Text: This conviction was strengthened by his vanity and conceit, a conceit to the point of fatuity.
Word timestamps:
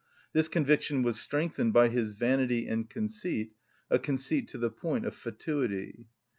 This 0.33 0.47
conviction 0.47 1.03
was 1.03 1.19
strengthened 1.19 1.73
by 1.73 1.89
his 1.89 2.13
vanity 2.13 2.67
and 2.67 2.89
conceit, 2.89 3.51
a 3.87 3.99
conceit 3.99 4.47
to 4.47 4.57
the 4.57 4.71
point 4.71 5.05
of 5.05 5.13
fatuity. 5.13 6.07